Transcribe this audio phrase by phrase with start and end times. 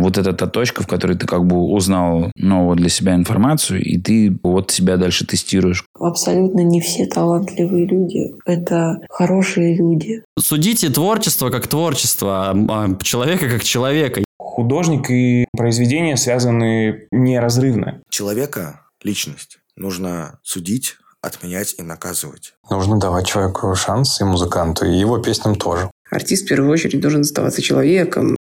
[0.00, 3.98] Вот это та точка, в которой ты как бы узнал новую для себя информацию, и
[3.98, 5.84] ты вот себя дальше тестируешь.
[5.98, 8.34] Абсолютно не все талантливые люди.
[8.44, 10.22] Это хорошие люди.
[10.38, 14.22] Судите творчество как творчество, а человека как человека.
[14.38, 18.02] Художник и произведение связаны неразрывно.
[18.08, 22.54] Человека, личность, нужно судить, отменять и наказывать.
[22.70, 25.90] Нужно давать человеку шанс и музыканту, и его песням тоже.
[26.10, 28.36] Артист в первую очередь должен оставаться человеком.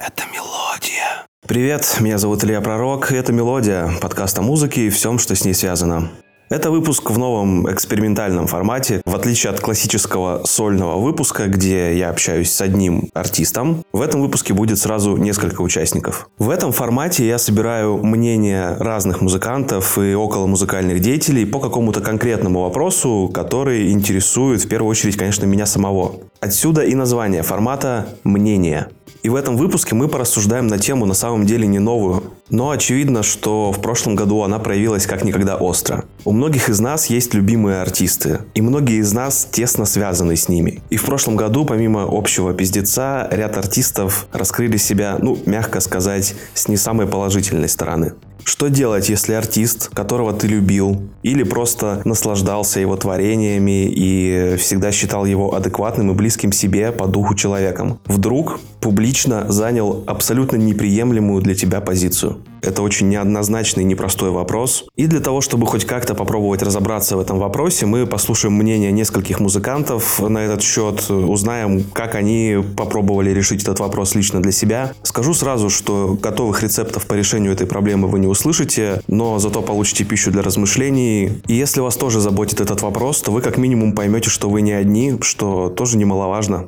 [0.00, 1.26] Это мелодия.
[1.46, 5.44] Привет, меня зовут Илья Пророк, и это «Мелодия», подкаст о музыке и всем, что с
[5.44, 6.10] ней связано.
[6.48, 9.02] Это выпуск в новом экспериментальном формате.
[9.04, 14.54] В отличие от классического сольного выпуска, где я общаюсь с одним артистом, в этом выпуске
[14.54, 16.30] будет сразу несколько участников.
[16.38, 22.62] В этом формате я собираю мнения разных музыкантов и около музыкальных деятелей по какому-то конкретному
[22.62, 26.16] вопросу, который интересует в первую очередь, конечно, меня самого.
[26.40, 28.88] Отсюда и название формата «Мнение».
[29.22, 32.22] И в этом выпуске мы порассуждаем на тему на самом деле не новую.
[32.48, 36.04] Но очевидно, что в прошлом году она проявилась как никогда остро.
[36.24, 40.82] У многих из нас есть любимые артисты, и многие из нас тесно связаны с ними.
[40.90, 46.68] И в прошлом году, помимо общего пиздеца, ряд артистов раскрыли себя, ну, мягко сказать, с
[46.68, 48.12] не самой положительной стороны.
[48.50, 55.24] Что делать, если артист, которого ты любил, или просто наслаждался его творениями и всегда считал
[55.24, 61.80] его адекватным и близким себе по духу человеком, вдруг публично занял абсолютно неприемлемую для тебя
[61.80, 62.38] позицию?
[62.62, 64.84] Это очень неоднозначный и непростой вопрос.
[64.96, 69.40] И для того, чтобы хоть как-то попробовать разобраться в этом вопросе, мы послушаем мнение нескольких
[69.40, 74.92] музыкантов на этот счет, узнаем, как они попробовали решить этот вопрос лично для себя.
[75.02, 80.04] Скажу сразу, что готовых рецептов по решению этой проблемы вы не услышите, но зато получите
[80.04, 81.40] пищу для размышлений.
[81.46, 84.72] И если вас тоже заботит этот вопрос, то вы как минимум поймете, что вы не
[84.72, 86.66] одни, что тоже немаловажно.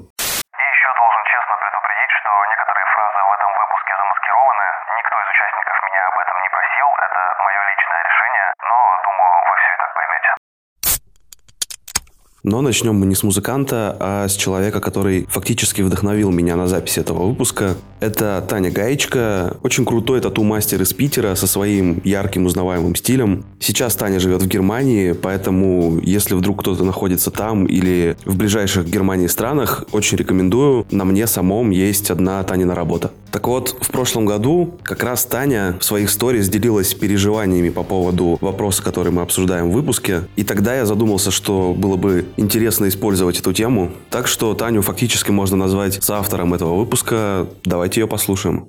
[12.53, 16.99] Но начнем мы не с музыканта, а с человека, который фактически вдохновил меня на запись
[16.99, 17.77] этого выпуска.
[17.99, 23.47] Это Таня Гаечка, очень крутой тату-мастер из Питера со своим ярким узнаваемым стилем.
[23.59, 29.29] Сейчас Таня живет в Германии, поэтому если вдруг кто-то находится там или в ближайших Германии
[29.29, 30.85] странах, очень рекомендую.
[30.91, 33.13] На мне самом есть одна Танина работа.
[33.33, 38.37] Так вот, в прошлом году как раз Таня в своих сторис делилась переживаниями по поводу
[38.43, 40.25] вопроса, который мы обсуждаем в выпуске.
[40.37, 43.91] И тогда я задумался, что было бы интересно использовать эту тему.
[44.11, 47.49] Так что Таню фактически можно назвать соавтором этого выпуска.
[47.65, 48.67] Давайте ее послушаем.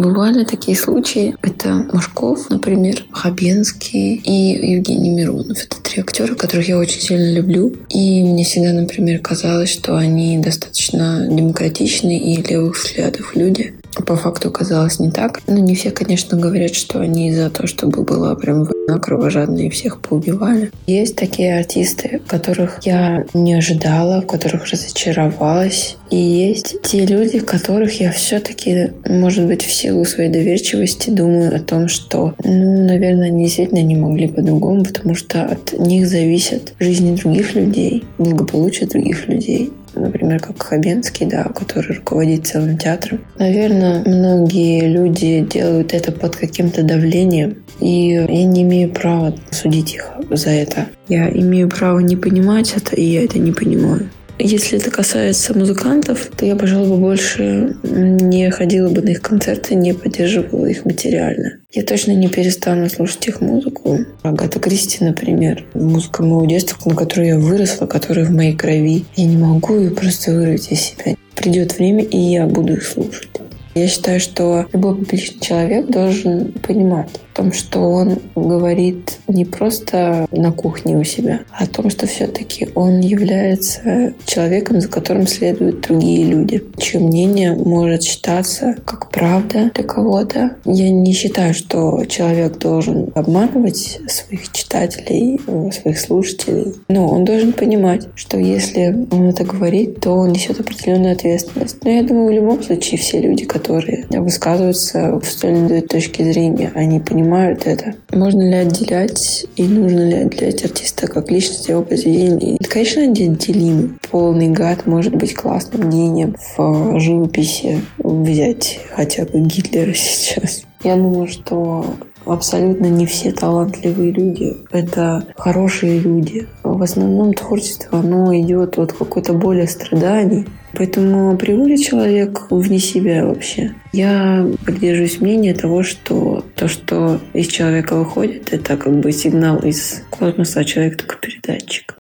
[0.00, 1.36] Бывали такие случаи.
[1.42, 5.62] Это Машков, например, Хабенский и Евгений Миронов.
[5.62, 7.76] Это три актера, которых я очень сильно люблю.
[7.90, 13.74] И мне всегда, например, казалось, что они достаточно демократичные и левых взглядов люди.
[14.06, 15.40] По факту оказалось не так.
[15.46, 20.00] Ну, не все, конечно, говорят, что они за то, чтобы была прям война и всех
[20.00, 20.70] поубивали.
[20.86, 25.96] Есть такие артисты, которых я не ожидала, в которых разочаровалась.
[26.10, 31.60] И есть те люди, которых я все-таки, может быть, в силу своей доверчивости думаю о
[31.60, 37.16] том, что, ну, наверное, они действительно не могли по-другому, потому что от них зависят жизни
[37.16, 43.20] других людей, благополучие других людей например, как Хабенский, да, который руководит целым театром.
[43.38, 50.10] Наверное, многие люди делают это под каким-то давлением, и я не имею права судить их
[50.30, 50.86] за это.
[51.08, 54.08] Я имею право не понимать это, и я это не понимаю.
[54.42, 59.92] Если это касается музыкантов, то я, пожалуй, больше не ходила бы на их концерты, не
[59.92, 61.58] поддерживала их материально.
[61.72, 63.98] Я точно не перестану слушать их музыку.
[64.22, 65.66] Агата Кристи, например.
[65.74, 69.04] Музыка моего детства, на которой я выросла, которая в моей крови.
[69.14, 71.16] Я не могу ее просто вырвать из себя.
[71.36, 73.28] Придет время, и я буду их слушать.
[73.74, 80.26] Я считаю, что любой публичный человек должен понимать о том, что он говорит не просто
[80.30, 85.82] на кухне у себя, а о том, что все-таки он является человеком, за которым следуют
[85.82, 90.56] другие люди, чье мнение может считаться как правда для кого-то.
[90.64, 95.40] Я не считаю, что человек должен обманывать своих читателей,
[95.72, 101.12] своих слушателей, но он должен понимать, что если он это говорит, то он несет определенную
[101.12, 101.76] ответственность.
[101.84, 106.72] Но я думаю, в любом случае все люди, которые высказываются в столь точки зрения.
[106.74, 107.19] Они понимают
[107.66, 107.94] это.
[108.12, 112.58] Можно ли отделять и нужно ли отделять артиста как личность его произведения?
[112.68, 113.98] Конечно, отделим.
[114.10, 120.62] Полный гад может быть классным мнением в живописи взять хотя бы Гитлера сейчас.
[120.82, 121.84] Я думаю, что
[122.26, 124.56] абсолютно не все талантливые люди.
[124.70, 126.46] Это хорошие люди.
[126.62, 130.46] В основном творчество, оно идет от какой-то боли страданий.
[130.72, 133.74] Поэтому априори человек вне себя вообще.
[133.92, 140.04] Я придерживаюсь мнения того, что то, что из человека выходит, это как бы сигнал из
[140.10, 141.99] космоса, а человек только передатчик.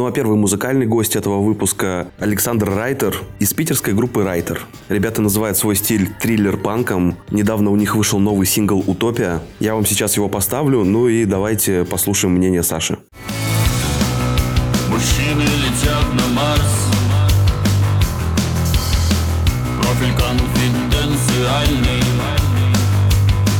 [0.00, 4.62] Ну а первый музыкальный гость этого выпуска Александр Райтер из питерской группы Райтер.
[4.88, 7.18] Ребята называют свой стиль триллер-панком.
[7.30, 9.42] Недавно у них вышел новый сингл «Утопия».
[9.58, 12.96] Я вам сейчас его поставлю, ну и давайте послушаем мнение Саши.
[14.88, 16.86] Мужчины летят на Марс
[19.82, 22.00] Профиль конфиденциальный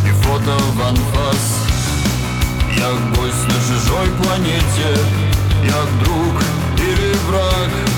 [0.08, 1.66] И фото в анфас
[2.78, 5.29] Я гость на чужой планете
[5.62, 6.42] Я друг
[6.78, 7.89] или враг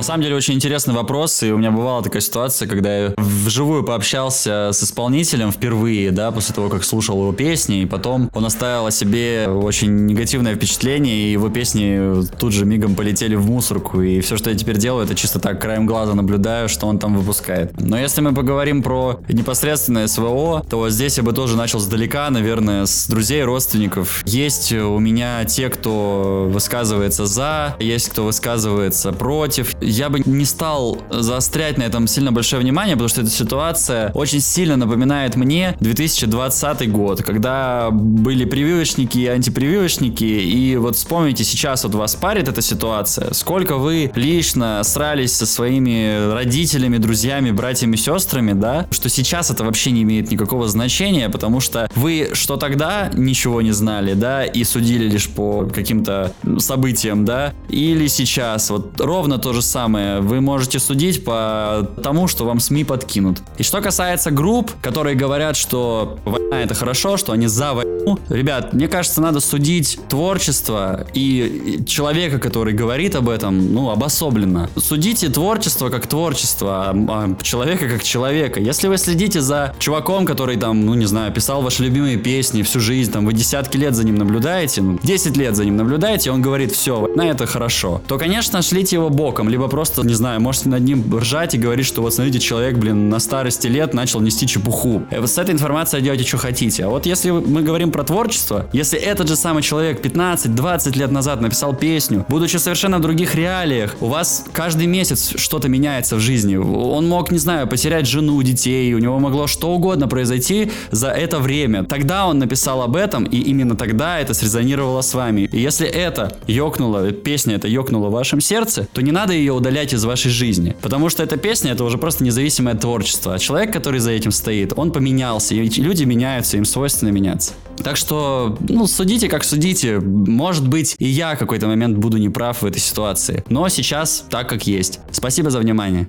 [0.00, 3.84] На самом деле очень интересный вопрос, и у меня бывала такая ситуация, когда я вживую
[3.84, 8.86] пообщался с исполнителем впервые, да, после того, как слушал его песни, и потом он оставил
[8.86, 14.20] о себе очень негативное впечатление, и его песни тут же мигом полетели в мусорку, и
[14.20, 17.78] все, что я теперь делаю, это чисто так краем глаза наблюдаю, что он там выпускает.
[17.78, 22.86] Но если мы поговорим про непосредственное СВО, то здесь я бы тоже начал сдалека, наверное,
[22.86, 24.22] с друзей, родственников.
[24.24, 29.74] Есть у меня те, кто высказывается за, есть кто высказывается против.
[29.90, 34.40] Я бы не стал заострять на этом сильно большое внимание, потому что эта ситуация очень
[34.40, 41.94] сильно напоминает мне 2020 год, когда были прививочники и антипрививочники, и вот вспомните, сейчас вот
[41.94, 48.86] вас парит эта ситуация, сколько вы лично срались со своими родителями, друзьями, братьями, сестрами, да,
[48.90, 53.72] что сейчас это вообще не имеет никакого значения, потому что вы что тогда ничего не
[53.72, 59.62] знали, да, и судили лишь по каким-то событиям, да, или сейчас вот ровно то же
[59.62, 59.79] самое.
[59.88, 63.38] Вы можете судить по тому, что вам СМИ подкинут.
[63.58, 68.72] И что касается групп, которые говорят, что война это хорошо, что они за войну, ребят,
[68.72, 74.68] мне кажется, надо судить творчество и человека, который говорит об этом, ну, обособленно.
[74.76, 78.60] Судите творчество как творчество, а, а человека как человека.
[78.60, 82.80] Если вы следите за чуваком, который там, ну, не знаю, писал ваши любимые песни всю
[82.80, 86.42] жизнь, там, вы десятки лет за ним наблюдаете, ну, 10 лет за ним наблюдаете, он
[86.42, 90.68] говорит, все, на это хорошо, то, конечно, шлите его боком, либо просто, не знаю, можете
[90.68, 94.46] над ним ржать и говорить, что вот смотрите, человек, блин, на старости лет начал нести
[94.46, 95.02] чепуху.
[95.10, 96.84] И вот с этой информацией делайте, что хотите.
[96.84, 101.40] А вот если мы говорим про творчество, если этот же самый человек 15-20 лет назад
[101.40, 106.56] написал песню, будучи совершенно в других реалиях, у вас каждый месяц что-то меняется в жизни.
[106.56, 111.38] Он мог, не знаю, потерять жену, детей, у него могло что угодно произойти за это
[111.38, 111.84] время.
[111.84, 115.48] Тогда он написал об этом, и именно тогда это срезонировало с вами.
[115.52, 119.92] И если это ёкнуло, песня это ёкнула в вашем сердце, то не надо ее удалять
[119.92, 120.76] из вашей жизни.
[120.80, 123.34] Потому что эта песня это уже просто независимое творчество.
[123.34, 125.54] А человек, который за этим стоит, он поменялся.
[125.54, 127.52] И люди меняются, им свойственно меняться.
[127.82, 130.00] Так что, ну, судите как судите.
[130.00, 133.44] Может быть, и я в какой-то момент буду неправ в этой ситуации.
[133.48, 135.00] Но сейчас так, как есть.
[135.12, 136.08] Спасибо за внимание.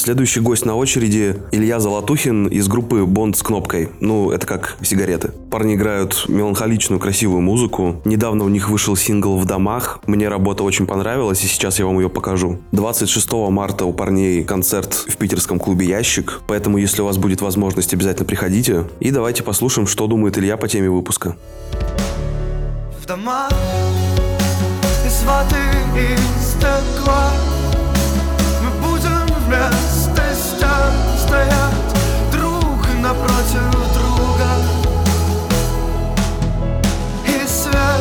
[0.00, 3.90] Следующий гость на очереди Илья Золотухин из группы Бонд с кнопкой.
[4.00, 5.30] Ну, это как сигареты.
[5.50, 8.00] Парни играют меланхоличную, красивую музыку.
[8.06, 10.00] Недавно у них вышел сингл «В домах».
[10.06, 12.60] Мне работа очень понравилась, и сейчас я вам ее покажу.
[12.72, 17.92] 26 марта у парней концерт в питерском клубе «Ящик», поэтому, если у вас будет возможность,
[17.92, 18.84] обязательно приходите.
[19.00, 21.36] И давайте послушаем, что думает Илья по теме выпуска.
[23.02, 23.50] В домах
[25.04, 25.56] из воды
[25.94, 27.32] и стекла
[28.62, 29.89] Мы будем вместе
[31.30, 31.74] стоять
[32.32, 34.50] Друг напротив друга
[37.24, 38.00] И свет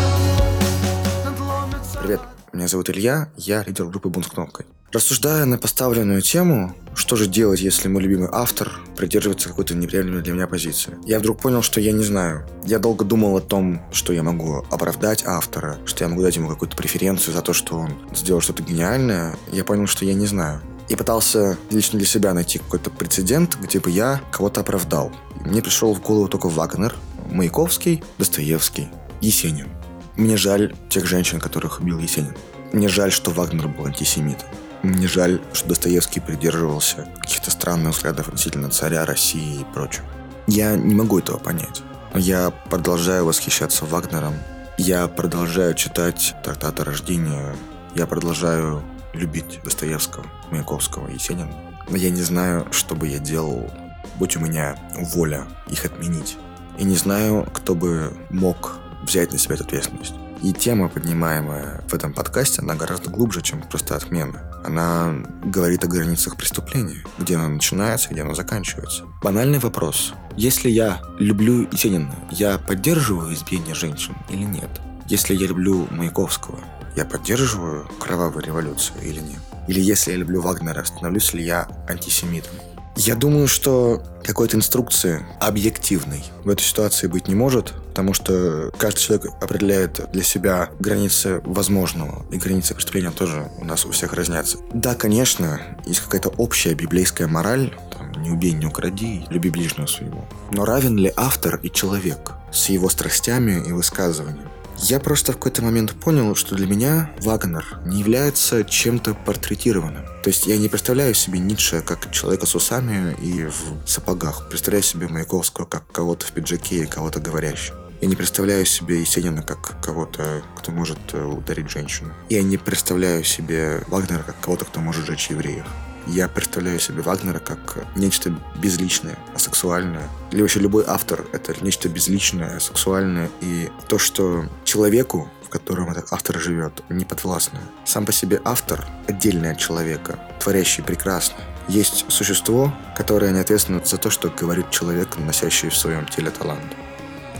[2.02, 2.22] Привет,
[2.54, 4.66] меня зовут Илья, я лидер группы Бунт с кнопкой.
[4.92, 10.34] Рассуждая на поставленную тему, что же делать, если мой любимый автор придерживается какой-то неприемлемой для
[10.34, 10.98] меня позиции?
[11.06, 12.48] Я вдруг понял, что я не знаю.
[12.66, 16.50] Я долго думал о том, что я могу оправдать автора, что я могу дать ему
[16.50, 19.38] какую-то преференцию за то, что он сделал что-то гениальное.
[19.52, 20.62] Я понял, что я не знаю.
[20.90, 25.12] И пытался лично для себя найти какой-то прецедент, где бы я кого-то оправдал.
[25.46, 26.96] Мне пришел в голову только Вагнер,
[27.32, 28.90] Маяковский, Достоевский,
[29.22, 29.70] Есенин.
[30.16, 32.36] Мне жаль тех женщин, которых убил Есенин.
[32.74, 34.46] Мне жаль, что Вагнер был антисемит.
[34.82, 40.06] Мне жаль, что Достоевский придерживался каких-то странных взглядов относительно царя России и прочего.
[40.48, 41.82] Я не могу этого понять.
[42.16, 44.34] Я продолжаю восхищаться Вагнером.
[44.78, 47.56] Я продолжаю читать трактаты рождения.
[47.96, 48.82] Я продолжаю
[49.14, 51.54] любить Достоевского, Маяковского, Есенина.
[51.90, 53.70] Но я не знаю, что бы я делал,
[54.18, 54.76] будь у меня
[55.14, 56.38] воля их отменить.
[56.78, 60.14] И не знаю, кто бы мог взять на себя эту ответственность.
[60.42, 64.50] И тема, поднимаемая в этом подкасте, она гораздо глубже, чем просто отмена.
[64.64, 65.14] Она
[65.44, 69.04] говорит о границах преступления, где она начинается, где она заканчивается.
[69.22, 70.14] Банальный вопрос.
[70.38, 74.70] Если я люблю Есенина, я поддерживаю избиение женщин или нет?
[75.08, 76.60] Если я люблю Маяковского,
[76.96, 79.40] я поддерживаю кровавую революцию или нет?
[79.70, 82.56] Или если я люблю Вагнера, становлюсь ли я антисемитом?
[82.96, 89.00] Я думаю, что какой-то инструкции объективной в этой ситуации быть не может, потому что каждый
[89.00, 94.58] человек определяет для себя границы возможного, и границы преступления тоже у нас у всех разнятся.
[94.74, 100.28] Да, конечно, есть какая-то общая библейская мораль, там, не убей, не укради, люби ближнего своего.
[100.52, 104.50] Но равен ли автор и человек с его страстями и высказываниями?
[104.84, 110.06] Я просто в какой-то момент понял, что для меня Вагнер не является чем-то портретированным.
[110.24, 114.50] То есть я не представляю себе Ницше как человека с усами и в сапогах.
[114.50, 117.78] Представляю себе Маяковского как кого-то в пиджаке и кого-то говорящего.
[118.02, 122.14] Я не представляю себе Есенина как кого-то, кто может э, ударить женщину.
[122.30, 125.66] Я не представляю себе Вагнера как кого-то, кто может жечь евреев.
[126.12, 130.10] Я представляю себе Вагнера как нечто безличное, асексуальное.
[130.32, 133.30] Или вообще любой автор— это нечто безличное, асексуальное.
[133.42, 137.60] И то, что человеку, в котором этот автор живет, не подвластно.
[137.86, 141.38] Сам по себе автор— отдельный от человека, творящий прекрасно.
[141.68, 146.76] Есть существо, которое не ответственно за то, что говорит человек, носящий в своем теле талант.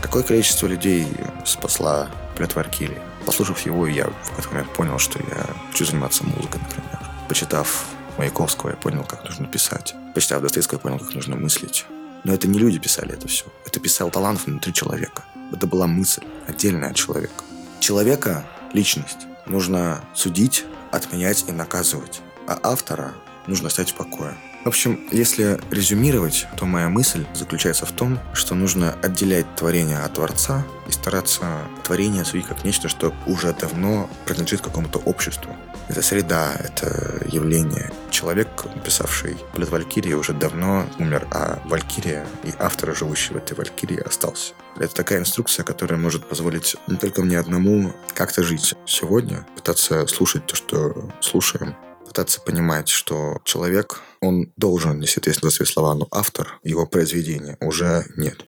[0.00, 1.08] Какое количество людей
[1.44, 3.02] спасла Плет Варкирия?
[3.26, 7.00] Послушав его, я в какой-то момент понял, что я хочу заниматься музыкой, например.
[7.28, 7.84] Почитав
[8.20, 9.94] Маяковского, я понял, как нужно писать.
[10.14, 11.86] Почитав Достоевского, я понял, как нужно мыслить.
[12.22, 13.46] Но это не люди писали это все.
[13.64, 15.24] Это писал талант внутри человека.
[15.54, 17.32] Это была мысль, отдельная от человека.
[17.80, 22.20] Человека, личность, нужно судить, отменять и наказывать.
[22.46, 23.14] А автора
[23.46, 24.36] нужно оставить в покое.
[24.64, 30.12] В общем, если резюмировать, то моя мысль заключается в том, что нужно отделять творение от
[30.12, 35.56] Творца и стараться творение судить как нечто, что уже давно принадлежит какому-то обществу.
[35.90, 37.90] Это среда, это явление.
[38.12, 43.98] Человек, написавший «Полет Валькирии», уже давно умер, а Валькирия и автор, живущий в этой Валькирии,
[43.98, 44.52] остался.
[44.76, 50.46] Это такая инструкция, которая может позволить не только мне одному как-то жить сегодня, пытаться слушать
[50.46, 51.74] то, что слушаем,
[52.06, 57.56] пытаться понимать, что человек, он должен нести ответственность за свои слова, но автор его произведения
[57.60, 58.46] уже нет.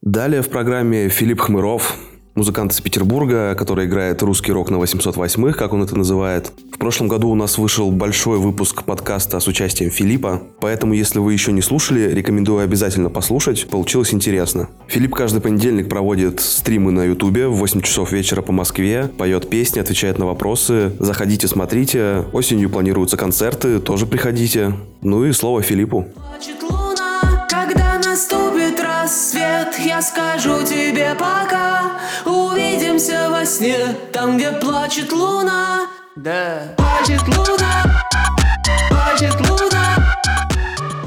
[0.00, 1.94] Далее в программе Филипп Хмыров,
[2.34, 6.52] музыкант из Петербурга, который играет русский рок на 808-х, как он это называет.
[6.72, 11.32] В прошлом году у нас вышел большой выпуск подкаста с участием Филиппа, поэтому если вы
[11.32, 14.68] еще не слушали, рекомендую обязательно послушать, получилось интересно.
[14.88, 19.80] Филипп каждый понедельник проводит стримы на ютубе в 8 часов вечера по Москве, поет песни,
[19.80, 20.92] отвечает на вопросы.
[20.98, 22.24] Заходите, смотрите.
[22.32, 24.74] Осенью планируются концерты, тоже приходите.
[25.02, 26.06] Ну и слово Филиппу.
[26.14, 26.62] Плачет
[29.72, 31.92] рассвет Я скажу тебе пока
[32.24, 33.76] Увидимся во сне
[34.12, 35.86] Там, где плачет луна
[36.16, 38.04] Да Плачет луна
[38.90, 39.96] Плачет луна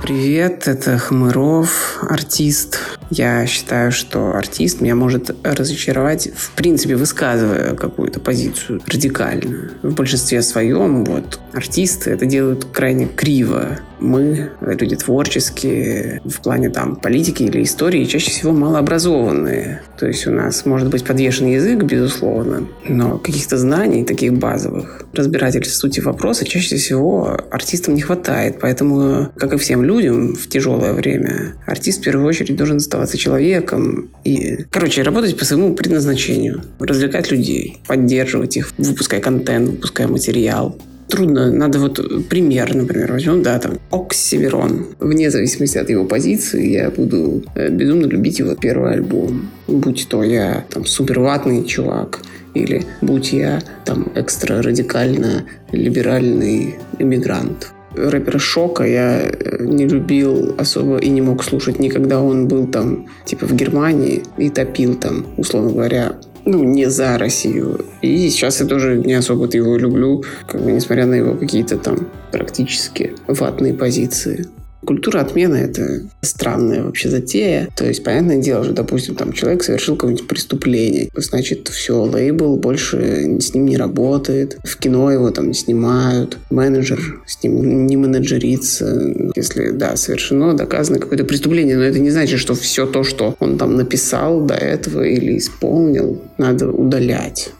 [0.01, 2.77] Привет, это Хмыров, артист.
[3.09, 9.71] Я считаю, что артист меня может разочаровать, в принципе, высказывая какую-то позицию радикальную.
[9.81, 13.79] В большинстве своем вот артисты это делают крайне криво.
[13.99, 19.81] Мы, люди творческие, в плане там политики или истории, чаще всего малообразованные.
[19.97, 25.75] То есть у нас может быть подвешен язык, безусловно, но каких-то знаний таких базовых, разбирательств
[25.75, 28.57] сути вопроса чаще всего артистам не хватает.
[28.61, 34.09] Поэтому, как и всем людям в тяжелое время, артист в первую очередь должен оставаться человеком
[34.23, 41.51] и, короче, работать по своему предназначению, развлекать людей, поддерживать их, выпуская контент, выпуская материал, трудно.
[41.51, 44.87] Надо вот пример, например, возьмем, да, там, Оксимирон.
[44.99, 49.49] Вне зависимости от его позиции, я буду э, безумно любить его первый альбом.
[49.67, 52.19] Будь то я там супер ватный чувак,
[52.53, 57.71] или будь я там экстра радикально либеральный иммигрант.
[57.95, 62.21] Рэпера Шока я э, не любил особо и не мог слушать никогда.
[62.21, 67.85] Он был там, типа, в Германии и топил там, условно говоря, ну, не за Россию.
[68.01, 72.07] И сейчас я тоже не особо его люблю, как бы, несмотря на его какие-то там
[72.31, 74.47] практически ватные позиции.
[74.85, 77.69] Культура отмены– это странная вообще затея.
[77.75, 81.09] То есть, понятное дело, что, допустим, там человек совершил какое-нибудь преступление.
[81.15, 84.57] Значит, все, лейбл больше с ним не работает.
[84.63, 86.37] В кино его там не снимают.
[86.49, 89.13] Менеджер с ним не менеджерится.
[89.35, 93.57] Если, да, совершено, доказано какое-то преступление, но это не значит, что все то, что он
[93.57, 97.51] там написал до этого или исполнил, надо удалять.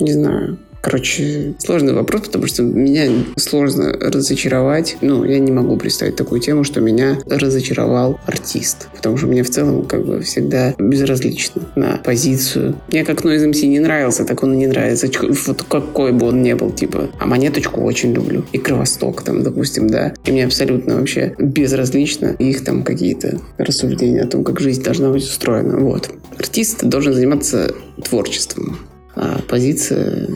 [0.00, 0.58] Не знаю.
[0.88, 4.96] Короче, сложный вопрос, потому что меня сложно разочаровать.
[5.02, 8.88] Ну, я не могу представить такую тему, что меня разочаровал артист.
[8.96, 12.76] Потому что мне в целом как бы всегда безразлично на позицию.
[12.90, 15.10] Мне как Noise MC не нравился, так он и не нравится.
[15.46, 17.10] Вот какой бы он ни был, типа.
[17.18, 18.46] А монеточку очень люблю.
[18.52, 20.14] И Кровосток там, допустим, да.
[20.24, 25.24] И мне абсолютно вообще безразлично их там какие-то рассуждения о том, как жизнь должна быть
[25.24, 25.80] устроена.
[25.80, 26.08] Вот.
[26.38, 28.78] Артист должен заниматься творчеством
[29.16, 30.28] А позиция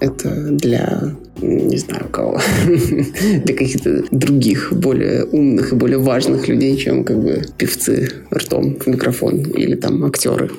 [0.00, 7.04] это для, не знаю кого, для каких-то других, более умных и более важных людей, чем
[7.04, 10.50] как бы певцы ртом в микрофон или там актеры.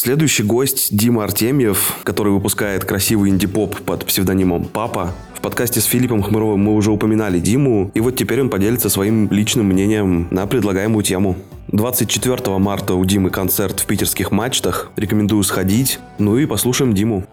[0.00, 5.12] Следующий гость Дима Артемьев, который выпускает красивый инди-поп под псевдонимом Папа.
[5.34, 9.28] В подкасте с Филиппом Хмыровым мы уже упоминали Диму, и вот теперь он поделится своим
[9.32, 11.34] личным мнением на предлагаемую тему.
[11.72, 14.92] 24 марта у Димы концерт в питерских мачтах.
[14.94, 15.98] Рекомендую сходить.
[16.18, 17.24] Ну и послушаем Диму.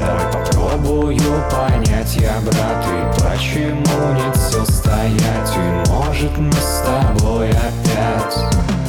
[0.00, 1.16] Давай попробую
[1.48, 8.83] понять я, брат, и почему нет сил стоять И может мы с тобой опять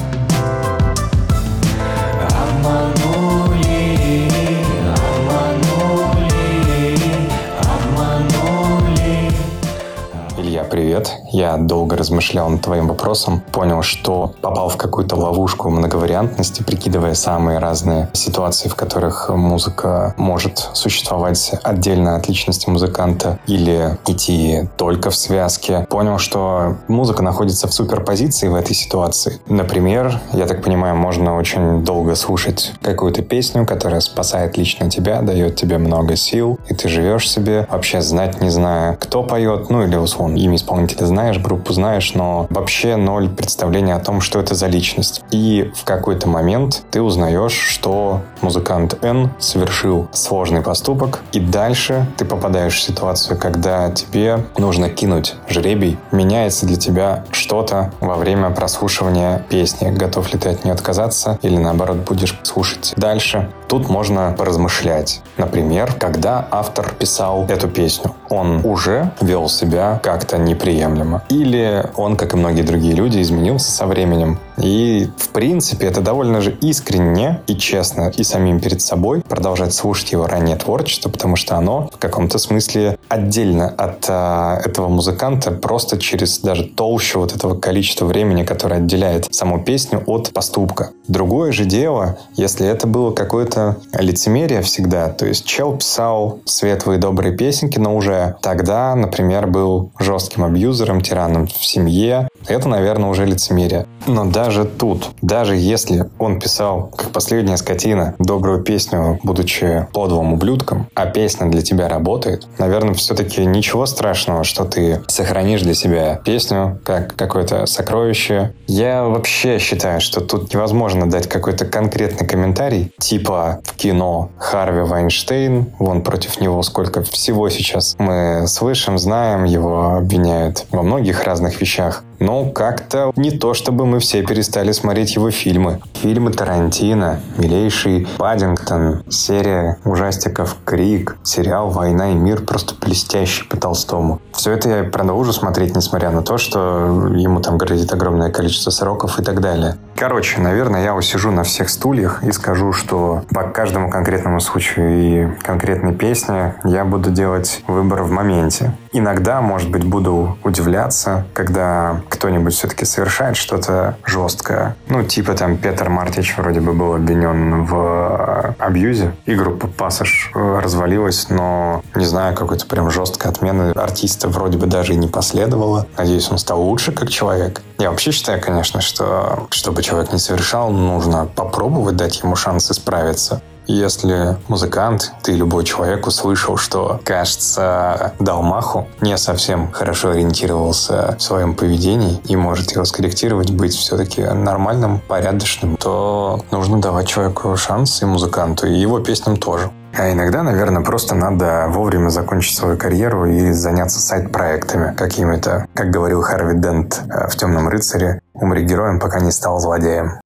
[10.38, 11.12] Илья, привет.
[11.36, 17.60] Я долго размышлял над твоим вопросом, понял, что попал в какую-то ловушку многовариантности, прикидывая самые
[17.60, 25.16] разные ситуации, в которых музыка может существовать отдельно от личности музыканта или идти только в
[25.18, 25.86] связке.
[25.90, 29.42] Понял, что музыка находится в суперпозиции в этой ситуации.
[29.50, 35.58] Например, я так понимаю, можно очень долго слушать какую-то песню, которая спасает лично тебя, дает
[35.58, 39.98] тебе много сил, и ты живешь себе, вообще знать не зная, кто поет, ну или
[39.98, 44.68] условно имя исполнителя знаешь, группу знаешь, но вообще ноль представления о том, что это за
[44.68, 45.24] личность.
[45.32, 52.26] И в какой-то момент ты узнаешь, что музыкант Н совершил сложный поступок, и дальше ты
[52.26, 59.44] попадаешь в ситуацию, когда тебе нужно кинуть жребий, меняется для тебя что-то во время прослушивания
[59.50, 59.90] песни.
[59.90, 63.50] Готов ли ты от нее отказаться или наоборот будешь слушать дальше?
[63.68, 65.24] Тут можно поразмышлять.
[65.38, 71.15] Например, когда автор писал эту песню, он уже вел себя как-то неприемлемо.
[71.30, 74.40] Или он, как и многие другие люди, изменился со временем.
[74.62, 80.12] И, в принципе, это довольно же искренне и честно и самим перед собой продолжать слушать
[80.12, 85.98] его раннее творчество, потому что оно в каком-то смысле отдельно от а, этого музыканта просто
[85.98, 90.92] через даже толщу вот этого количества времени, которое отделяет саму песню от поступка.
[91.08, 97.36] Другое же дело, если это было какое-то лицемерие всегда, то есть чел писал светлые добрые
[97.36, 103.86] песенки, но уже тогда, например, был жестким абьюзером, тираном в семье, это, наверное, уже лицемерие.
[104.08, 110.88] Но даже тут, даже если он писал, как последняя скотина, добрую песню, будучи подлым ублюдком,
[110.94, 116.80] а песня для тебя работает, наверное, все-таки ничего страшного, что ты сохранишь для себя песню
[116.84, 118.54] как какое-то сокровище.
[118.68, 125.74] Я вообще считаю, что тут невозможно дать какой-то конкретный комментарий, типа в кино Харви Вайнштейн,
[125.80, 132.04] вон против него сколько всего сейчас мы слышим, знаем, его обвиняют во многих разных вещах.
[132.20, 135.82] Но как-то не то, чтобы мы все перестали смотреть его фильмы.
[135.94, 144.22] Фильмы Тарантино, «Милейший Паддингтон», серия ужастиков «Крик», сериал «Война и мир» просто блестящий по Толстому.
[144.34, 149.20] Все это я продолжу смотреть, несмотря на то, что ему там грозит огромное количество сроков
[149.20, 149.78] и так далее.
[149.96, 155.42] Короче, наверное, я усижу на всех стульях и скажу, что по каждому конкретному случаю и
[155.42, 158.74] конкретной песне я буду делать выбор в моменте.
[158.92, 164.76] Иногда, может быть, буду удивляться, когда кто-нибудь все-таки совершает что-то жесткое.
[164.88, 171.30] Ну, типа там Петр Мартич вроде бы был обвинен в абьюзе, и группа «Пассаж» развалилась,
[171.30, 175.88] но, не знаю, какой-то прям жесткой отмены артиста вроде бы даже и не последовало.
[175.98, 177.62] Надеюсь, он стал лучше как человек.
[177.78, 183.42] Я вообще считаю, конечно, что чтобы человек не совершал, нужно попробовать дать ему шанс исправиться.
[183.68, 191.22] Если музыкант, ты любой человек услышал, что, кажется, дал маху, не совсем хорошо ориентировался в
[191.22, 198.02] своем поведении и может его скорректировать, быть все-таки нормальным, порядочным, то нужно давать человеку шанс
[198.02, 199.72] и музыканту, и его песням тоже.
[199.98, 205.68] А иногда, наверное, просто надо вовремя закончить свою карьеру и заняться сайт-проектами какими-то.
[205.74, 210.20] Как говорил Харви Дент э, в «Темном рыцаре», умри героем, пока не стал злодеем.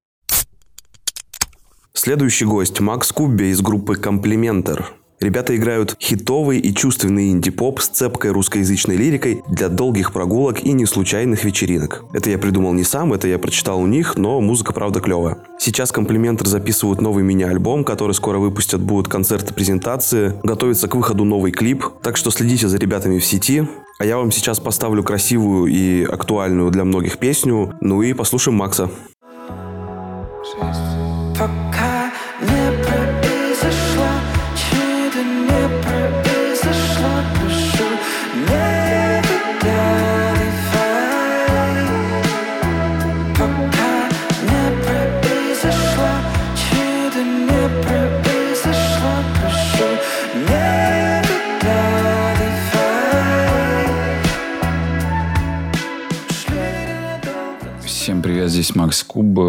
[2.02, 4.94] Следующий гость Макс Кубби из группы «Комплиментер».
[5.20, 11.44] Ребята играют хитовый и чувственный инди-поп с цепкой русскоязычной лирикой для долгих прогулок и неслучайных
[11.44, 12.06] вечеринок.
[12.14, 15.40] Это я придумал не сам, это я прочитал у них, но музыка правда клевая.
[15.60, 21.52] Сейчас Комплиментер записывают новый мини-альбом, который скоро выпустят, будут концерты, презентации, готовится к выходу новый
[21.52, 23.68] клип, так что следите за ребятами в сети.
[24.00, 28.90] А я вам сейчас поставлю красивую и актуальную для многих песню, ну и послушаем Макса.
[58.60, 59.40] Здесь Макс Куб,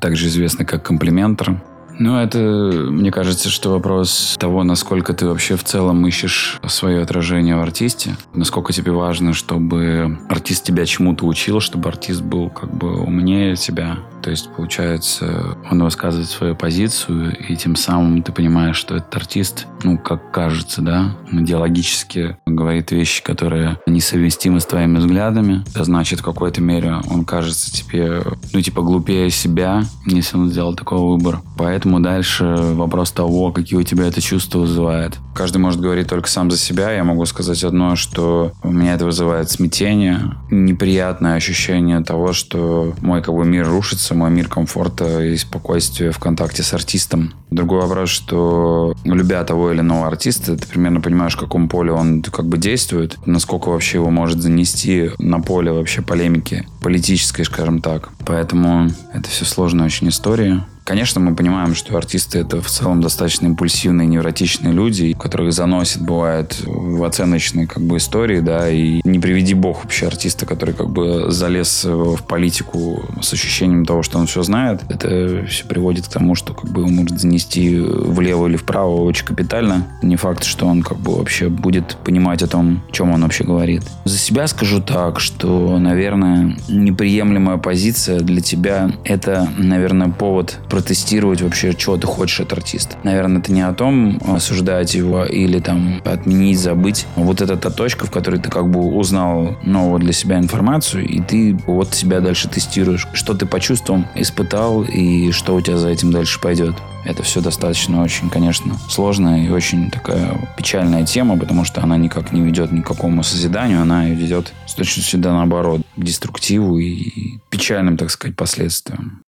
[0.00, 1.60] также известный как комплиментор.
[1.98, 7.56] Ну, это, мне кажется, что вопрос того, насколько ты вообще в целом ищешь свое отражение
[7.56, 13.00] в артисте, насколько тебе важно, чтобы артист тебя чему-то учил, чтобы артист был как бы
[13.00, 18.96] умнее тебя, то есть, получается, он высказывает свою позицию, и тем самым ты понимаешь, что
[18.96, 25.62] этот артист, ну, как кажется, да, идеологически говорит вещи, которые несовместимы с твоими взглядами.
[25.68, 28.22] Это значит, в какой-то мере он кажется тебе,
[28.54, 31.42] ну, типа, глупее себя, если он сделал такой выбор.
[31.58, 35.18] Поэтому дальше вопрос того, какие у тебя это чувства вызывает.
[35.34, 36.92] Каждый может говорить только сам за себя.
[36.92, 40.20] Я могу сказать одно, что у меня это вызывает смятение,
[40.50, 46.18] неприятное ощущение того, что мой как бы мир рушится, мой мир комфорта и спокойствия в
[46.18, 47.34] контакте с артистом.
[47.50, 52.22] Другой вопрос, что любя того или иного артиста, ты примерно понимаешь, в каком поле он
[52.22, 58.10] как бы действует, насколько вообще его может занести на поле вообще полемики политической, скажем так.
[58.24, 60.64] Поэтому это все сложная очень история.
[60.84, 66.60] Конечно, мы понимаем, что артисты это в целом достаточно импульсивные, невротичные люди, которых заносит, бывает,
[66.66, 71.30] в оценочные как бы истории, да, и не приведи бог вообще артиста, который как бы
[71.30, 76.34] залез в политику с ощущением того, что он все знает, это все приводит к тому,
[76.34, 79.86] что как бы его может занести влево или вправо очень капитально.
[80.02, 83.44] Не факт, что он как бы вообще будет понимать о том, о чем он вообще
[83.44, 83.82] говорит.
[84.04, 91.70] За себя скажу так, что, наверное, неприемлемая позиция для тебя это, наверное, повод протестировать вообще,
[91.70, 92.96] что ты хочешь от артиста.
[93.04, 97.06] Наверное, это не о том осуждать его или там отменить, забыть.
[97.14, 101.20] Вот это та точка, в которой ты как бы узнал новую для себя информацию, и
[101.20, 103.06] ты вот себя дальше тестируешь.
[103.12, 106.74] Что ты почувствовал, испытал, и что у тебя за этим дальше пойдет.
[107.04, 112.32] Это все достаточно очень, конечно, сложная и очень такая печальная тема, потому что она никак
[112.32, 117.38] не ведет ни к какому созиданию, она ведет с точностью да наоборот, к деструктиву и
[117.48, 119.23] печальным, так сказать, последствиям.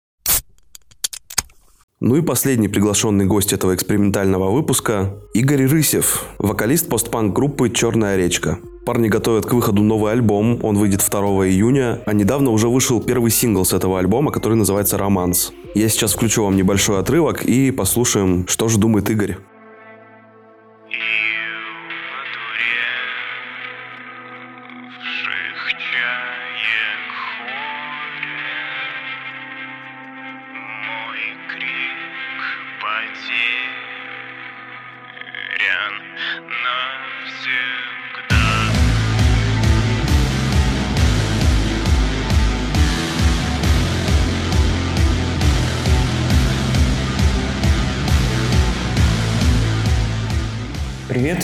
[2.07, 8.59] Ну и последний приглашенный гость этого экспериментального выпуска– Игорь Рысев, вокалист постпанк-группы «Черная речка».
[8.85, 13.31] Парни готовят к выходу новый альбом, он выйдет 2 июня, а недавно уже вышел первый
[13.31, 15.55] сингл с этого альбома, который называется «Романс».
[15.75, 19.39] Я сейчас включу вам небольшой отрывок и послушаем, что же думает Игорь.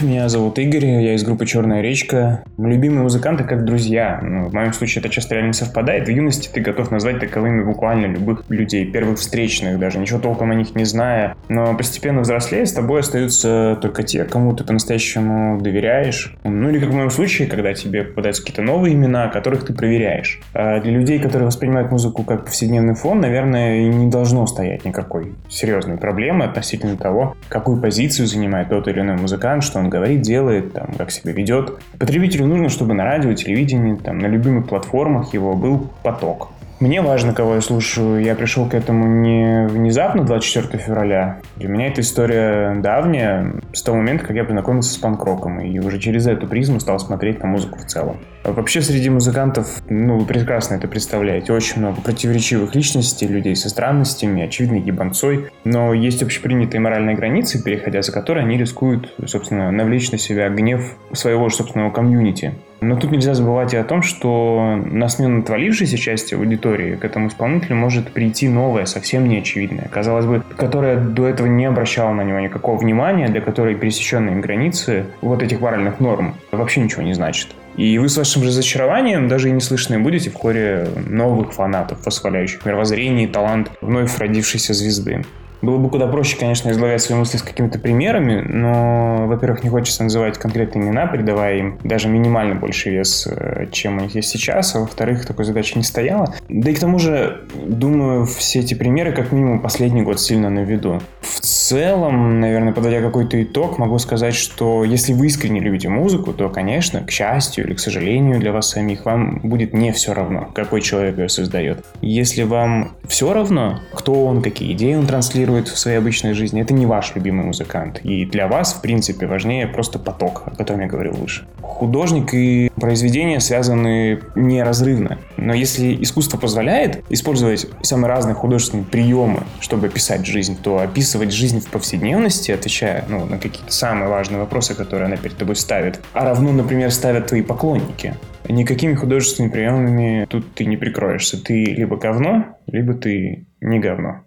[0.03, 2.43] Меня зовут Игорь, я из группы «Черная речка».
[2.57, 4.19] Любимые музыканты как друзья.
[4.23, 6.09] Ну, в моем случае это часто реально совпадает.
[6.09, 10.55] В юности ты готов назвать таковыми буквально любых людей, первых встречных даже, ничего толком о
[10.55, 11.37] них не зная.
[11.51, 16.35] Но постепенно взрослея, с тобой остаются только те, кому ты по-настоящему доверяешь.
[16.45, 20.41] Ну или как в моем случае, когда тебе попадаются какие-то новые имена, которых ты проверяешь.
[20.55, 25.35] А для людей, которые воспринимают музыку как повседневный фон, наверное, и не должно стоять никакой
[25.51, 30.73] серьезной проблемы относительно того, какую позицию занимает тот или иной музыкант, что он говорит, делает,
[30.73, 31.79] там, как себя ведет.
[31.99, 36.49] Потребителю нужно, чтобы на радио, телевидении, там, на любимых платформах его был поток.
[36.81, 38.23] Мне важно, кого я слушаю.
[38.23, 41.41] Я пришел к этому не внезапно, 24 февраля.
[41.57, 45.61] Для меня эта история давняя, с того момента, как я познакомился с панк-роком.
[45.61, 48.17] И уже через эту призму стал смотреть на музыку в целом.
[48.45, 54.43] Вообще среди музыкантов, ну, вы прекрасно это представляете, очень много противоречивых личностей, людей со странностями,
[54.43, 55.51] очевидно, ебанцой.
[55.65, 60.97] Но есть общепринятые моральные границы, переходя за которые они рискуют, собственно, навлечь на себя гнев
[61.13, 62.55] своего же собственного комьюнити.
[62.81, 67.29] Но тут нельзя забывать и о том, что на смену отвалившейся части аудитории к этому
[67.29, 72.41] исполнителю может прийти новая, совсем неочевидная, казалось бы, которая до этого не обращала на него
[72.41, 77.49] никакого внимания, для которой пересеченные границы вот этих моральных норм вообще ничего не значит.
[77.77, 82.65] И вы с вашим разочарованием даже и не слышны будете в хоре новых фанатов, восхваляющих
[82.65, 85.25] мировоззрение и талант вновь родившейся звезды.
[85.63, 90.03] Было бы куда проще, конечно, излагать свои мысли с какими-то примерами, но, во-первых, не хочется
[90.03, 94.75] называть конкретные имена, придавая им даже минимально больше вес, э, чем у них есть сейчас,
[94.75, 96.35] а во-вторых, такой задачи не стояло.
[96.49, 100.61] Да и к тому же, думаю, все эти примеры как минимум последний год сильно на
[100.61, 101.01] виду.
[101.21, 106.49] В целом, наверное, подводя какой-то итог, могу сказать, что если вы искренне любите музыку, то,
[106.49, 110.81] конечно, к счастью или к сожалению для вас самих, вам будет не все равно, какой
[110.81, 111.85] человек ее создает.
[112.01, 116.63] Если вам все равно, кто он, какие идеи он транслирует, функционирует в своей обычной жизни,
[116.63, 118.01] это не ваш любимый музыкант.
[118.05, 121.47] И для вас, в принципе, важнее просто поток, о котором я говорил выше.
[121.63, 125.19] Художник и произведение связаны неразрывно.
[125.37, 131.61] Но если искусство позволяет использовать самые разные художественные приемы, чтобы описать жизнь, то описывать жизнь
[131.61, 136.25] в повседневности, отвечая ну, на какие-то самые важные вопросы, которые она перед тобой ставит, а
[136.25, 138.15] равно, например, ставят твои поклонники.
[138.49, 141.43] Никакими художественными приемами тут ты не прикроешься.
[141.43, 144.23] Ты либо говно, либо ты не говно.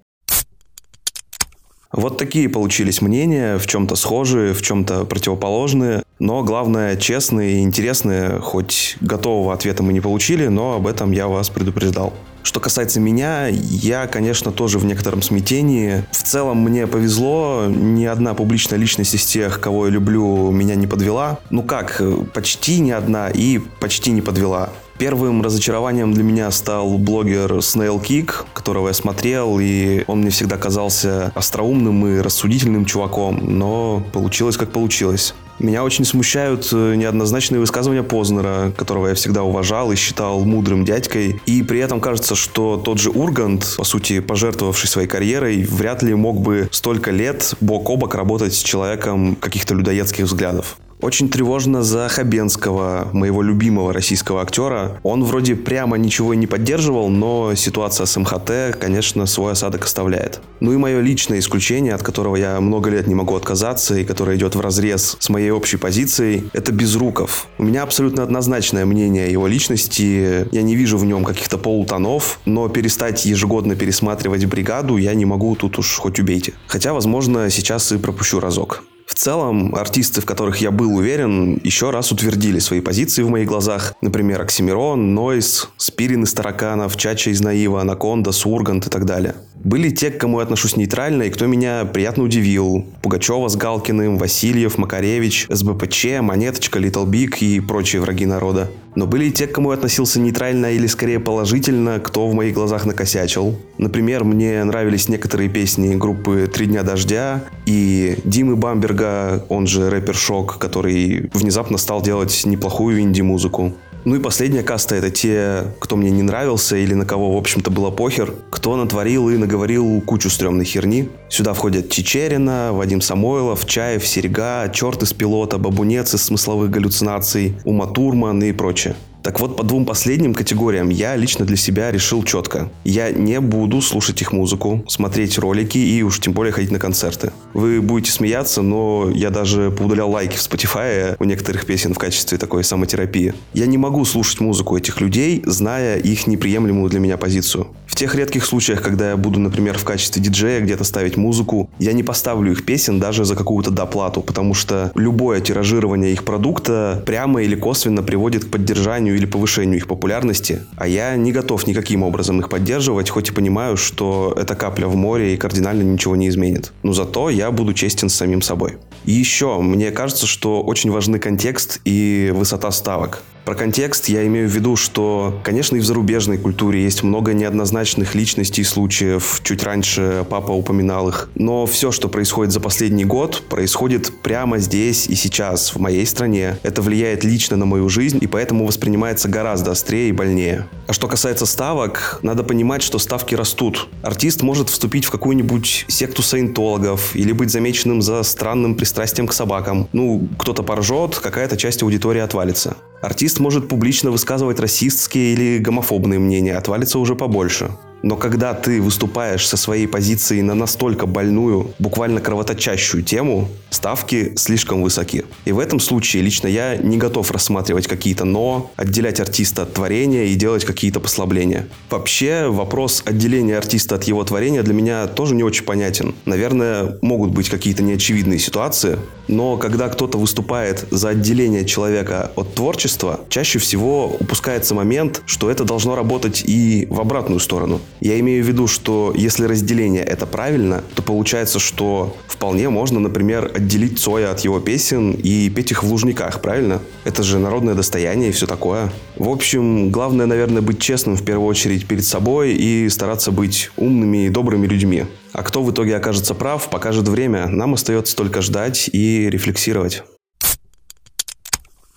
[1.94, 8.40] Вот такие получились мнения, в чем-то схожие, в чем-то противоположные, но главное честные и интересные,
[8.40, 12.12] хоть готового ответа мы не получили, но об этом я вас предупреждал.
[12.42, 16.04] Что касается меня, я, конечно, тоже в некотором смятении.
[16.12, 20.88] В целом мне повезло, ни одна публичная личность из тех, кого я люблю, меня не
[20.88, 21.40] подвела.
[21.52, 22.02] Ну как,
[22.34, 24.72] почти ни одна и почти не подвела.
[24.98, 30.58] Первым разочарованием для меня стал блогер Snail Kick, которого я смотрел, и он мне всегда
[30.58, 35.34] казался остроумным и рассудительным чуваком, но получилось как получилось.
[35.60, 41.40] Меня очень смущают э, неоднозначные высказывания Познера, которого я всегда уважал и считал мудрым дядькой.
[41.46, 46.16] И при этом кажется, что тот же Ургант, по сути, пожертвовавший своей карьерой, вряд ли
[46.16, 50.78] мог бы столько лет бок о бок работать с человеком каких-то людоедских взглядов.
[51.04, 55.02] Очень тревожно за Хабенского, моего любимого российского актера.
[55.04, 60.40] Он вроде прямо ничего не поддерживал, но ситуация с МХТ, конечно, свой осадок оставляет.
[60.62, 64.38] Ну и мое личное исключение, от которого я много лет не могу отказаться и которое
[64.38, 67.48] идет в разрез с моей общей позицией, это Безруков.
[67.58, 70.48] У меня абсолютно однозначное мнение о его личности.
[70.56, 75.54] Я не вижу в нем каких-то полутонов, но перестать ежегодно пересматривать бригаду я не могу,
[75.58, 76.54] тут уж хоть убейте.
[76.68, 78.84] Хотя, возможно, сейчас и пропущу разок.
[79.06, 83.48] В целом, артисты, в которых я был уверен, еще раз утвердили свои позиции в моих
[83.48, 83.94] глазах.
[84.02, 89.36] Например, Оксимирон, Нойс, Спирин из Тараканов, Чача из Наива, Анаконда, Сургант и так далее.
[89.64, 92.86] Были те, к кому я отношусь нейтрально и кто меня приятно удивил.
[93.02, 98.70] Пугачева с Галкиным, Васильев, Макаревич, СБПЧ, Монеточка, Little Big и прочие враги народа.
[98.96, 102.54] Но были и те, к кому я относился нейтрально или скорее положительно, кто в моих
[102.54, 103.56] глазах накосячил.
[103.78, 110.14] Например, мне нравились некоторые песни группы «Три дня дождя» и Димы Бамберга, он же рэпер
[110.14, 113.74] Schokk, который внезапно стал делать неплохую инди-музыку.
[114.06, 117.72] Ну и последняя каста— это те, кто мне не нравился или на кого, в общем-то,
[117.72, 121.10] было похер, кто натворил и наговорил кучу стрёмной херни.
[121.30, 128.44] Сюда входят Чичерина, Вадим Самойлов, Чаев, Серега, Черт из Пилота, Бобунец из Смысловых галлюцинаций, Uma2rman
[128.44, 128.96] и прочее.
[129.24, 132.70] Так вот, по двум последним категориям я лично для себя решил четко.
[132.84, 137.32] Я не буду слушать их музыку, смотреть ролики и уж тем более ходить на концерты.
[137.54, 142.38] Вы будете смеяться, но я даже поудалял лайки в Spotify у некоторых песен в качестве
[142.38, 143.34] такой самотерапии.
[143.54, 147.68] Я не могу слушать музыку этих людей, зная их неприемлемую для меня позицию.
[147.94, 151.94] В тех редких случаях, когда я буду, например, в качестве диджея где-то ставить музыку, я
[151.94, 157.44] не поставлю их песен даже за какую-то доплату, потому что любое тиражирование их продукта прямо
[157.44, 162.40] или косвенно приводит к поддержанию или повышению их популярности, а я не готов никаким образом
[162.40, 166.74] их поддерживать, хоть и понимаю, что это капля в море и кардинально ничего не изменит.
[166.82, 168.80] Но зато я буду честен с самим собой.
[169.06, 173.22] И еще, мне кажется, что очень важны контекст и высота ставок.
[173.46, 178.16] Про контекст я имею в виду, что, конечно, и в зарубежной культуре есть много неоднозначных
[178.16, 179.42] личностей и случаев.
[179.44, 181.30] Чуть раньше папа упоминал их.
[181.36, 186.58] Но все, что происходит за последний год, происходит прямо здесь и сейчас, в моей стране.
[186.64, 190.66] Это влияет лично на мою жизнь и поэтому воспринимается гораздо острее и больнее.
[190.88, 193.90] А что касается ставок, надо понимать, что ставки растут.
[194.04, 199.90] Артист может вступить в какую-нибудь секту саентологов или быть замеченным за странным пристрастием к собакам.
[199.92, 202.78] Ну, кто-то поржет, какая-то часть аудитории отвалится.
[203.02, 207.72] Артист может публично высказывать расистские или гомофобные мнения, отвалится уже побольше.
[208.04, 214.84] Но когда ты выступаешь со своей позиции на настолько больную, буквально кровоточащую тему, ставки слишком
[214.84, 215.24] высоки.
[215.46, 220.26] И в этом случае лично я не готов рассматривать какие-то «но», отделять артиста от творения
[220.26, 221.68] и делать какие-то послабления.
[221.90, 226.14] Вообще, вопрос отделения артиста от его творения для меня тоже не очень понятен.
[226.26, 233.22] Наверное, могут быть какие-то неочевидные ситуации, но когда кто-то выступает за отделение человека от творчества,
[233.30, 237.80] чаще всего упускается момент, что это должно работать и в обратную сторону.
[238.00, 243.52] Я имею в виду, что если разделение это правильно, то получается, что вполне можно, например,
[243.54, 246.82] отделить Цоя от его песен и петь их в Лужниках, правильно?
[247.06, 248.92] Это же народное достояние и все такое.
[249.16, 254.26] В общем, главное, наверное, быть честным в первую очередь перед собой и стараться быть умными
[254.26, 255.06] и добрыми людьми.
[255.32, 257.48] А кто в итоге окажется прав, покажет время.
[257.48, 260.04] Нам остается только ждать и рефлексировать.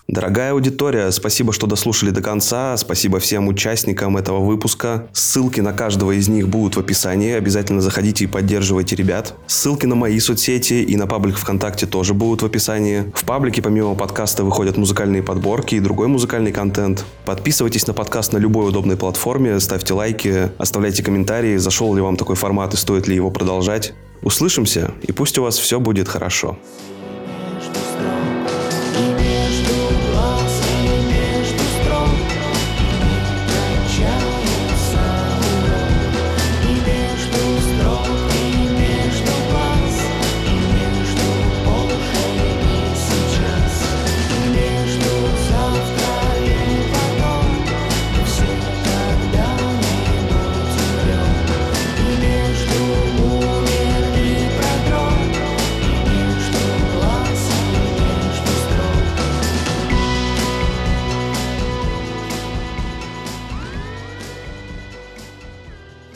[0.07, 2.77] Дорогая аудитория, спасибо, что дослушали до конца.
[2.77, 5.09] Спасибо всем участникам этого выпуска.
[5.11, 7.33] Ссылки на каждого из них будут в описании.
[7.33, 9.35] Обязательно заходите и поддерживайте ребят.
[9.47, 13.11] Ссылки на мои соцсети и на паблик ВКонтакте тоже будут в описании.
[13.13, 17.03] В паблике помимо подкаста выходят музыкальные подборки и другой музыкальный контент.
[17.25, 22.37] Подписывайтесь на подкаст на любой удобной платформе, ставьте лайки, оставляйте комментарии, зашел ли вам такой
[22.37, 23.93] формат и стоит ли его продолжать.
[24.21, 26.57] Услышимся, и пусть у вас все будет хорошо.